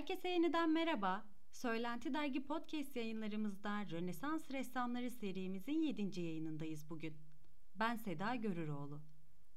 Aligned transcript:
Herkese 0.00 0.28
yeniden 0.28 0.70
merhaba. 0.70 1.24
Söylenti 1.50 2.14
Dergi 2.14 2.44
Podcast 2.44 2.96
yayınlarımızda 2.96 3.90
Rönesans 3.90 4.50
Ressamları 4.50 5.10
serimizin 5.10 5.82
7. 5.82 6.20
yayınındayız 6.20 6.90
bugün. 6.90 7.16
Ben 7.74 7.96
Seda 7.96 8.34
Görüroğlu. 8.34 9.00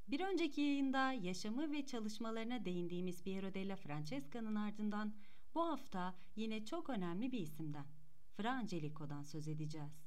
Bir 0.07 0.19
önceki 0.19 0.61
yayında 0.61 1.11
yaşamı 1.11 1.71
ve 1.71 1.85
çalışmalarına 1.85 2.65
değindiğimiz 2.65 3.23
Piero 3.23 3.53
della 3.53 3.75
Francesca'nın 3.75 4.55
ardından 4.55 5.13
bu 5.55 5.61
hafta 5.61 6.15
yine 6.35 6.65
çok 6.65 6.89
önemli 6.89 7.31
bir 7.31 7.39
isimden, 7.39 7.85
Fra 8.37 8.51
Angelico'dan 8.51 9.23
söz 9.23 9.47
edeceğiz. 9.47 10.03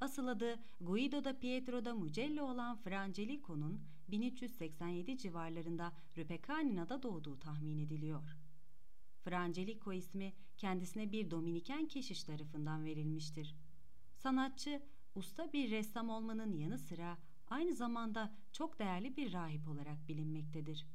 Asıl 0.00 0.26
adı 0.26 0.56
Guido 0.80 1.24
da 1.24 1.38
Pietro 1.38 1.84
da 1.84 1.94
Mugello 1.94 2.42
olan 2.42 2.76
Fra 2.76 3.00
Angelico'nun 3.00 3.80
1387 4.08 5.18
civarlarında 5.18 5.92
Rüpekanina'da 6.16 7.02
doğduğu 7.02 7.38
tahmin 7.38 7.78
ediliyor. 7.78 8.45
Frangelico 9.26 9.92
ismi 9.92 10.32
kendisine 10.56 11.12
bir 11.12 11.30
Dominiken 11.30 11.86
keşiş 11.88 12.24
tarafından 12.24 12.84
verilmiştir. 12.84 13.56
Sanatçı, 14.14 14.82
usta 15.14 15.52
bir 15.52 15.70
ressam 15.70 16.10
olmanın 16.10 16.52
yanı 16.52 16.78
sıra 16.78 17.18
aynı 17.48 17.74
zamanda 17.74 18.34
çok 18.52 18.78
değerli 18.78 19.16
bir 19.16 19.32
rahip 19.32 19.68
olarak 19.68 20.08
bilinmektedir. 20.08 20.86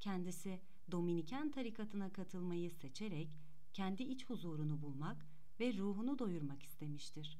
Kendisi 0.00 0.60
Dominiken 0.90 1.50
tarikatına 1.50 2.12
katılmayı 2.12 2.70
seçerek 2.70 3.38
kendi 3.72 4.02
iç 4.02 4.26
huzurunu 4.26 4.82
bulmak 4.82 5.26
ve 5.60 5.76
ruhunu 5.76 6.18
doyurmak 6.18 6.62
istemiştir. 6.62 7.38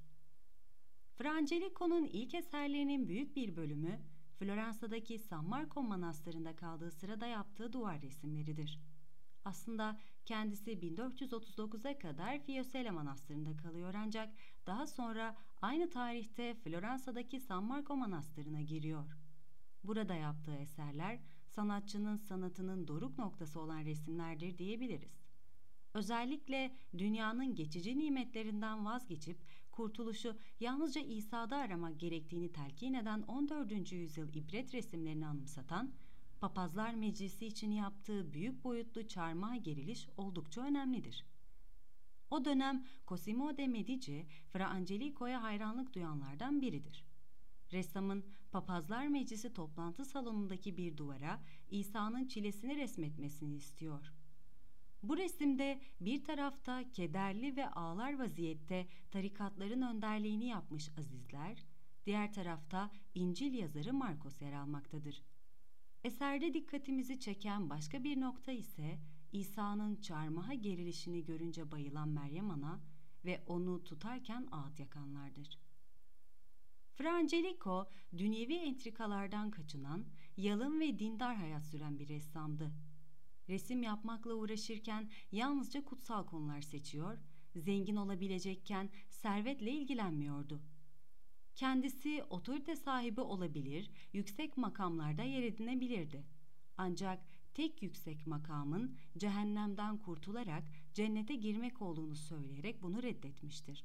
Frangelico'nun 1.14 2.04
ilk 2.04 2.34
eserlerinin 2.34 3.08
büyük 3.08 3.36
bir 3.36 3.56
bölümü 3.56 4.00
Floransa'daki 4.38 5.18
San 5.18 5.44
Marco 5.44 5.82
Manastırı'nda 5.82 6.56
kaldığı 6.56 6.90
sırada 6.90 7.26
yaptığı 7.26 7.72
duvar 7.72 8.02
resimleridir. 8.02 8.91
Aslında 9.44 9.98
kendisi 10.24 10.70
1439'a 10.70 11.98
kadar 11.98 12.38
Fiesole 12.38 12.90
Manastırı'nda 12.90 13.56
kalıyor 13.56 13.94
ancak 13.94 14.34
daha 14.66 14.86
sonra 14.86 15.36
aynı 15.62 15.90
tarihte 15.90 16.54
Floransa'daki 16.54 17.40
San 17.40 17.64
Marco 17.64 17.96
Manastırı'na 17.96 18.60
giriyor. 18.60 19.16
Burada 19.84 20.14
yaptığı 20.14 20.54
eserler 20.54 21.20
sanatçının 21.46 22.16
sanatının 22.16 22.88
doruk 22.88 23.18
noktası 23.18 23.60
olan 23.60 23.84
resimlerdir 23.84 24.58
diyebiliriz. 24.58 25.22
Özellikle 25.94 26.74
dünyanın 26.98 27.54
geçici 27.54 27.98
nimetlerinden 27.98 28.84
vazgeçip 28.84 29.38
kurtuluşu 29.72 30.36
yalnızca 30.60 31.00
İsa'da 31.00 31.56
aramak 31.56 32.00
gerektiğini 32.00 32.52
telkin 32.52 32.94
eden 32.94 33.22
14. 33.22 33.92
yüzyıl 33.92 34.34
ibret 34.34 34.74
resimlerini 34.74 35.26
anımsatan 35.26 35.92
Papazlar 36.42 36.94
Meclisi 36.94 37.46
için 37.46 37.70
yaptığı 37.70 38.32
büyük 38.32 38.64
boyutlu 38.64 39.08
çarmıha 39.08 39.56
geriliş 39.56 40.08
oldukça 40.16 40.60
önemlidir. 40.60 41.24
O 42.30 42.44
dönem 42.44 42.84
Cosimo 43.08 43.56
de 43.56 43.66
Medici, 43.66 44.26
Fra 44.52 44.68
Angelico'ya 44.68 45.42
hayranlık 45.42 45.94
duyanlardan 45.94 46.60
biridir. 46.62 47.04
Ressamın 47.72 48.24
Papazlar 48.52 49.06
Meclisi 49.06 49.54
toplantı 49.54 50.04
salonundaki 50.04 50.76
bir 50.76 50.96
duvara 50.96 51.40
İsa'nın 51.70 52.26
çilesini 52.26 52.76
resmetmesini 52.76 53.54
istiyor. 53.54 54.12
Bu 55.02 55.16
resimde 55.16 55.80
bir 56.00 56.24
tarafta 56.24 56.90
kederli 56.90 57.56
ve 57.56 57.70
ağlar 57.70 58.18
vaziyette 58.18 58.86
tarikatların 59.10 59.82
önderliğini 59.82 60.46
yapmış 60.46 60.90
azizler, 60.98 61.64
diğer 62.06 62.32
tarafta 62.32 62.90
İncil 63.14 63.54
yazarı 63.54 63.92
Marcos 63.92 64.42
yer 64.42 64.52
almaktadır. 64.52 65.22
Eserde 66.04 66.54
dikkatimizi 66.54 67.20
çeken 67.20 67.70
başka 67.70 68.04
bir 68.04 68.20
nokta 68.20 68.52
ise 68.52 68.98
İsa'nın 69.32 69.96
çarmıha 69.96 70.54
gerilişini 70.54 71.24
görünce 71.24 71.70
bayılan 71.70 72.08
Meryem 72.08 72.50
Ana 72.50 72.80
ve 73.24 73.42
onu 73.46 73.84
tutarken 73.84 74.48
ağıt 74.52 74.80
yakanlardır. 74.80 75.58
Frangelico, 76.94 77.88
dünyevi 78.16 78.54
entrikalardan 78.54 79.50
kaçınan, 79.50 80.06
yalın 80.36 80.80
ve 80.80 80.98
dindar 80.98 81.36
hayat 81.36 81.64
süren 81.64 81.98
bir 81.98 82.08
ressamdı. 82.08 82.72
Resim 83.48 83.82
yapmakla 83.82 84.34
uğraşırken 84.34 85.10
yalnızca 85.32 85.84
kutsal 85.84 86.26
konular 86.26 86.62
seçiyor, 86.62 87.18
zengin 87.56 87.96
olabilecekken 87.96 88.90
servetle 89.08 89.70
ilgilenmiyordu. 89.70 90.62
Kendisi 91.54 92.24
otorite 92.30 92.76
sahibi 92.76 93.20
olabilir, 93.20 93.90
yüksek 94.12 94.56
makamlarda 94.56 95.22
yer 95.22 95.42
edinebilirdi. 95.42 96.24
Ancak 96.76 97.24
tek 97.54 97.82
yüksek 97.82 98.26
makamın 98.26 98.96
cehennemden 99.18 99.98
kurtularak 99.98 100.64
cennete 100.94 101.34
girmek 101.34 101.82
olduğunu 101.82 102.16
söyleyerek 102.16 102.82
bunu 102.82 103.02
reddetmiştir. 103.02 103.84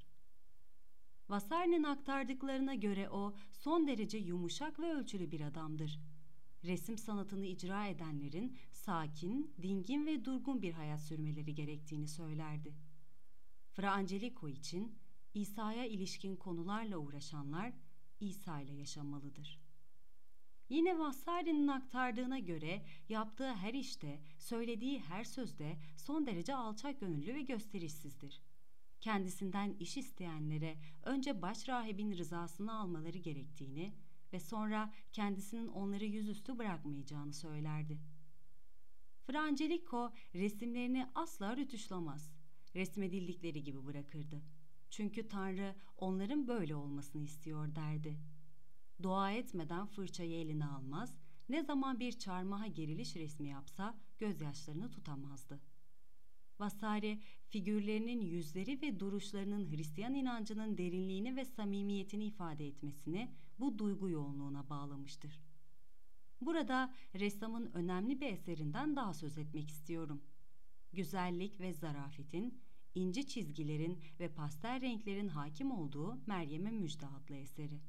Vasarni'nin 1.30 1.84
aktardıklarına 1.84 2.76
göre 2.76 3.10
o 3.10 3.36
son 3.52 3.88
derece 3.88 4.18
yumuşak 4.18 4.80
ve 4.80 4.94
ölçülü 4.94 5.32
bir 5.32 5.42
adamdır. 5.42 6.00
Resim 6.64 6.98
sanatını 6.98 7.46
icra 7.46 7.88
edenlerin 7.88 8.58
sakin, 8.72 9.56
dingin 9.62 10.06
ve 10.06 10.26
durgun 10.26 10.62
bir 10.62 10.74
hayat 10.74 11.02
sürmeleri 11.02 11.56
gerektiğini 11.56 12.08
söylerdi. 12.08 12.74
Fra 13.72 13.92
Angelico 13.92 14.50
için 14.50 14.96
İsa'ya 15.34 15.86
ilişkin 15.86 16.36
konularla 16.36 16.98
uğraşanlar 16.98 17.74
İsa 18.20 18.62
ile 18.62 18.74
yaşamalıdır. 18.74 19.60
Yine 20.70 21.00
Vassari'nin 21.00 21.68
aktardığına 21.68 22.40
göre 22.40 22.86
yaptığı 23.10 23.54
her 23.54 23.74
işte, 23.74 24.22
söylediği 24.38 25.00
her 25.00 25.24
sözde 25.24 25.78
son 25.98 26.26
derece 26.26 26.56
alçak 26.56 27.00
gönüllü 27.00 27.34
ve 27.34 27.42
gösterişsizdir. 27.42 28.42
Kendisinden 29.02 29.74
iş 29.80 29.98
isteyenlere 29.98 30.78
önce 31.04 31.42
baş 31.42 31.70
rahibin 31.70 32.18
rızasını 32.18 32.80
almaları 32.80 33.18
gerektiğini 33.18 33.94
ve 34.34 34.40
sonra 34.40 34.94
kendisinin 35.14 35.68
onları 35.68 36.06
yüzüstü 36.06 36.58
bırakmayacağını 36.58 37.34
söylerdi. 37.34 38.00
Frangelico 39.28 40.14
resimlerini 40.34 41.08
asla 41.16 41.58
rütuşlamaz, 41.58 42.32
resmedildikleri 42.76 43.64
gibi 43.64 43.86
bırakırdı.'' 43.86 44.57
Çünkü 44.90 45.28
Tanrı 45.28 45.76
onların 45.98 46.48
böyle 46.48 46.76
olmasını 46.76 47.24
istiyor 47.24 47.76
derdi. 47.76 48.18
Dua 49.04 49.32
etmeden 49.32 49.86
fırçayı 49.88 50.34
eline 50.34 50.66
almaz, 50.66 51.18
ne 51.50 51.64
zaman 51.64 52.00
bir 52.00 52.12
çarmıha 52.12 52.68
geriliş 52.68 53.16
resmi 53.16 53.48
yapsa 53.48 53.98
gözyaşlarını 54.18 54.90
tutamazdı. 54.90 55.60
Vasari 56.60 57.22
figürlerinin 57.50 58.22
yüzleri 58.22 58.82
ve 58.82 59.00
duruşlarının 59.00 59.72
Hristiyan 59.72 60.14
inancının 60.14 60.78
derinliğini 60.78 61.36
ve 61.36 61.46
samimiyetini 61.46 62.26
ifade 62.26 62.68
etmesini 62.68 63.32
bu 63.60 63.80
duygu 63.80 64.10
yoğunluğuna 64.10 64.70
bağlamıştır. 64.70 65.42
Burada 66.42 66.94
ressamın 67.16 67.72
önemli 67.74 68.22
bir 68.22 68.34
eserinden 68.34 68.96
daha 68.96 69.14
söz 69.14 69.38
etmek 69.38 69.70
istiyorum. 69.70 70.22
Güzellik 70.94 71.60
ve 71.60 71.74
zarafetin, 71.74 72.62
ince 72.96 73.24
çizgilerin 73.24 74.00
ve 74.20 74.34
pastel 74.34 74.82
renklerin 74.82 75.28
hakim 75.28 75.72
olduğu 75.72 76.18
Meryem'e 76.26 76.72
Müjde 76.72 77.06
adlı 77.08 77.36
eseri. 77.36 77.80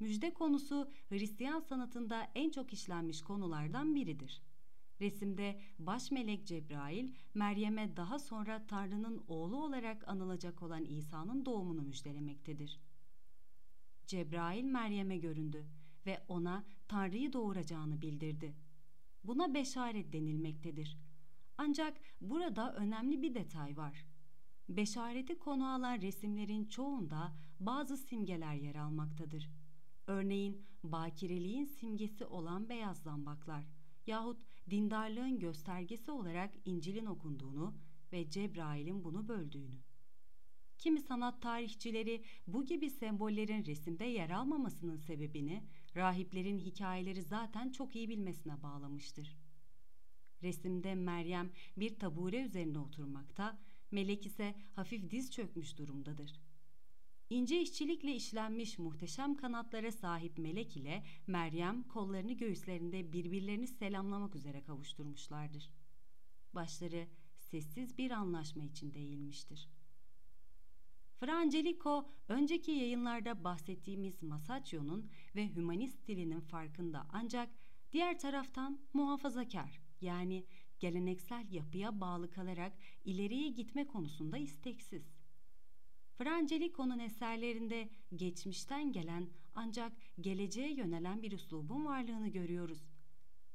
Müjde 0.00 0.34
konusu 0.34 0.90
Hristiyan 1.08 1.60
sanatında 1.60 2.30
en 2.34 2.50
çok 2.50 2.72
işlenmiş 2.72 3.22
konulardan 3.22 3.94
biridir. 3.94 4.42
Resimde 5.00 5.60
baş 5.78 6.10
melek 6.10 6.46
Cebrail, 6.46 7.14
Meryem'e 7.34 7.96
daha 7.96 8.18
sonra 8.18 8.66
Tanrı'nın 8.66 9.24
oğlu 9.28 9.64
olarak 9.64 10.08
anılacak 10.08 10.62
olan 10.62 10.84
İsa'nın 10.84 11.44
doğumunu 11.44 11.82
müjdelemektedir. 11.82 12.80
Cebrail 14.06 14.64
Meryem'e 14.64 15.16
göründü 15.16 15.66
ve 16.06 16.24
ona 16.28 16.64
Tanrı'yı 16.88 17.32
doğuracağını 17.32 18.02
bildirdi. 18.02 18.54
Buna 19.24 19.54
beşaret 19.54 20.12
denilmektedir. 20.12 20.98
Ancak 21.62 22.00
burada 22.20 22.74
önemli 22.74 23.22
bir 23.22 23.34
detay 23.34 23.76
var. 23.76 24.06
Beşareti 24.68 25.38
konu 25.38 25.72
alan 25.74 26.00
resimlerin 26.00 26.64
çoğunda 26.64 27.36
bazı 27.60 27.96
simgeler 27.96 28.54
yer 28.54 28.74
almaktadır. 28.74 29.50
Örneğin 30.06 30.66
bakireliğin 30.84 31.64
simgesi 31.64 32.24
olan 32.24 32.68
beyaz 32.68 33.02
zambaklar 33.02 33.64
yahut 34.06 34.42
dindarlığın 34.70 35.38
göstergesi 35.38 36.10
olarak 36.10 36.50
İncil'in 36.64 37.06
okunduğunu 37.06 37.74
ve 38.12 38.30
Cebrail'in 38.30 39.04
bunu 39.04 39.28
böldüğünü. 39.28 39.78
Kimi 40.78 41.00
sanat 41.00 41.42
tarihçileri 41.42 42.24
bu 42.46 42.66
gibi 42.66 42.90
sembollerin 42.90 43.64
resimde 43.64 44.04
yer 44.04 44.30
almamasının 44.30 44.96
sebebini 44.96 45.64
rahiplerin 45.96 46.58
hikayeleri 46.58 47.22
zaten 47.22 47.72
çok 47.72 47.96
iyi 47.96 48.08
bilmesine 48.08 48.62
bağlamıştır. 48.62 49.49
Resimde 50.42 50.94
Meryem 50.94 51.50
bir 51.76 51.98
tabure 51.98 52.42
üzerinde 52.42 52.78
oturmakta, 52.78 53.58
Melek 53.90 54.26
ise 54.26 54.54
hafif 54.74 55.10
diz 55.10 55.30
çökmüş 55.30 55.78
durumdadır. 55.78 56.40
İnce 57.30 57.60
işçilikle 57.60 58.14
işlenmiş 58.14 58.78
muhteşem 58.78 59.36
kanatlara 59.36 59.92
sahip 59.92 60.38
Melek 60.38 60.76
ile 60.76 61.04
Meryem 61.26 61.82
kollarını 61.82 62.32
göğüslerinde 62.32 63.12
birbirlerini 63.12 63.66
selamlamak 63.66 64.36
üzere 64.36 64.62
kavuşturmuşlardır. 64.62 65.70
Başları 66.54 67.06
sessiz 67.36 67.98
bir 67.98 68.10
anlaşma 68.10 68.64
içinde 68.64 68.98
eğilmiştir. 68.98 69.68
Fra 71.20 71.38
Angelico, 71.38 72.08
önceki 72.28 72.70
yayınlarda 72.70 73.44
bahsettiğimiz 73.44 74.22
Masaccio'nun 74.22 75.10
ve 75.36 75.54
hümanist 75.54 76.06
dilinin 76.08 76.40
farkında 76.40 77.06
ancak 77.12 77.50
diğer 77.92 78.18
taraftan 78.18 78.80
muhafazakar 78.92 79.80
yani 80.02 80.44
geleneksel 80.78 81.46
yapıya 81.50 82.00
bağlı 82.00 82.30
kalarak 82.30 82.72
ileriye 83.04 83.48
gitme 83.48 83.86
konusunda 83.86 84.38
isteksiz. 84.38 85.02
Frangelico'nun 86.18 86.98
eserlerinde 86.98 87.88
geçmişten 88.16 88.92
gelen 88.92 89.28
ancak 89.54 89.92
geleceğe 90.20 90.74
yönelen 90.74 91.22
bir 91.22 91.32
üslubun 91.32 91.84
varlığını 91.84 92.28
görüyoruz. 92.28 92.82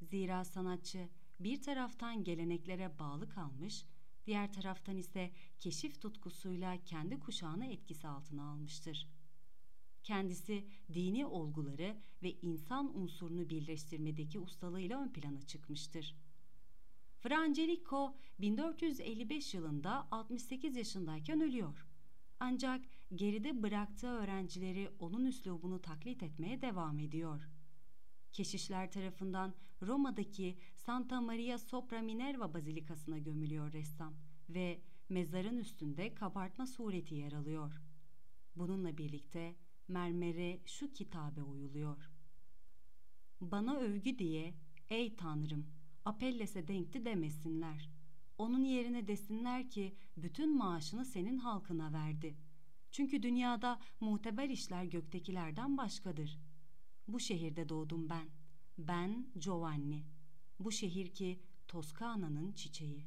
Zira 0.01 0.45
sanatçı 0.45 1.09
bir 1.39 1.62
taraftan 1.62 2.24
geleneklere 2.24 3.00
bağlı 3.00 3.30
kalmış, 3.30 3.86
diğer 4.25 4.53
taraftan 4.53 4.97
ise 4.97 5.31
keşif 5.59 6.01
tutkusuyla 6.01 6.83
kendi 6.86 7.19
kuşağını 7.19 7.65
etkisi 7.65 8.07
altına 8.07 8.50
almıştır. 8.50 9.07
Kendisi 10.03 10.68
dini 10.94 11.25
olguları 11.25 11.97
ve 12.24 12.31
insan 12.42 12.97
unsurunu 12.97 13.50
birleştirmedeki 13.50 14.39
ustalığıyla 14.39 15.03
ön 15.03 15.13
plana 15.13 15.42
çıkmıştır. 15.42 16.15
Fra 17.25 17.39
Angelico 17.39 18.16
1455 18.39 19.54
yılında 19.54 20.07
68 20.12 20.75
yaşındayken 20.75 21.42
ölüyor. 21.42 21.88
Ancak 22.39 22.86
geride 23.16 23.63
bıraktığı 23.63 24.07
öğrencileri 24.07 24.89
onun 25.00 25.25
üslubunu 25.25 25.81
taklit 25.81 26.24
etmeye 26.24 26.62
devam 26.62 27.00
ediyor. 27.00 27.50
Keşişler 28.31 28.92
tarafından 28.92 29.54
Roma'daki 29.81 30.57
Santa 30.75 31.22
Maria 31.22 31.57
Sopra 31.57 32.01
Minerva 32.01 32.54
Bazilikası'na 32.54 33.18
gömülüyor 33.18 33.74
ressam 33.74 34.13
ve 34.50 34.81
mezarın 35.10 35.57
üstünde 35.57 36.16
kabartma 36.16 36.68
sureti 36.68 37.16
yer 37.16 37.31
alıyor. 37.31 37.81
Bununla 38.56 38.98
birlikte 38.98 39.56
mermere 39.88 40.60
şu 40.66 40.94
kitabe 40.94 41.42
uyuluyor. 41.42 42.12
Bana 43.42 43.75
övgü 43.78 44.19
diye, 44.19 44.54
ey 44.89 45.16
Tanrım, 45.16 45.66
Apelles'e 46.06 46.68
denkti 46.68 47.06
demesinler. 47.06 47.90
Onun 48.38 48.63
yerine 48.63 49.07
desinler 49.07 49.69
ki 49.69 49.96
bütün 50.18 50.57
maaşını 50.57 51.06
senin 51.06 51.38
halkına 51.38 51.94
verdi. 51.94 52.38
Çünkü 52.92 53.24
dünyada 53.24 53.80
muteber 54.00 54.50
işler 54.50 54.84
göktekilerden 54.84 55.78
başkadır. 55.78 56.40
Bu 57.07 57.19
şehirde 57.19 57.69
doğdum 57.69 58.10
ben. 58.10 58.30
Ben 58.78 59.28
Giovanni. 59.40 60.04
Bu 60.60 60.72
şehir 60.72 61.13
ki 61.13 61.40
Toskana'nın 61.68 62.52
çiçeği. 62.54 63.06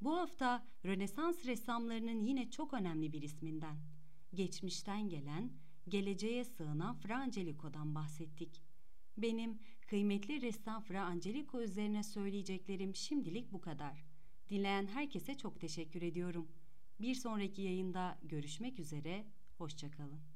Bu 0.00 0.16
hafta 0.16 0.66
Rönesans 0.84 1.46
ressamlarının 1.46 2.20
yine 2.20 2.50
çok 2.50 2.74
önemli 2.74 3.12
bir 3.12 3.22
isminden, 3.22 3.76
geçmişten 4.34 5.08
gelen, 5.08 5.52
geleceğe 5.88 6.44
sığınan 6.44 6.96
Fra 6.96 7.18
Angelico'dan 7.18 7.94
bahsettik. 7.94 8.65
Benim 9.16 9.58
kıymetli 9.86 10.42
ressam 10.42 10.82
Fra 10.82 11.04
Angelico 11.04 11.62
üzerine 11.62 12.02
söyleyeceklerim 12.02 12.94
şimdilik 12.94 13.52
bu 13.52 13.60
kadar. 13.60 14.04
Dinleyen 14.50 14.86
herkese 14.86 15.34
çok 15.34 15.60
teşekkür 15.60 16.02
ediyorum. 16.02 16.48
Bir 17.00 17.14
sonraki 17.14 17.62
yayında 17.62 18.18
görüşmek 18.22 18.78
üzere, 18.78 19.24
hoşçakalın. 19.58 20.35